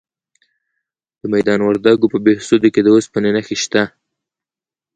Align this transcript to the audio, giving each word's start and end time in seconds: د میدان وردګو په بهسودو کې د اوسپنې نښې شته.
د 1.19 1.21
میدان 1.33 1.59
وردګو 1.63 2.11
په 2.13 2.17
بهسودو 2.25 2.67
کې 2.73 2.81
د 2.83 2.87
اوسپنې 2.95 3.29
نښې 3.35 3.57
شته. 3.63 3.83